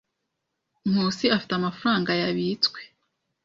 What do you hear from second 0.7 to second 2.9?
Nkusi afite amafaranga yabitswe.